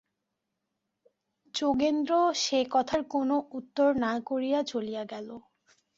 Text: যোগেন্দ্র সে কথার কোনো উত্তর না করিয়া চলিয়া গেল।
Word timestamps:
যোগেন্দ্র 1.53 2.11
সে 2.43 2.59
কথার 2.71 3.01
কোনো 3.13 3.35
উত্তর 3.51 3.89
না 4.05 4.13
করিয়া 4.29 4.59
চলিয়া 4.63 5.03
গেল। 5.05 5.27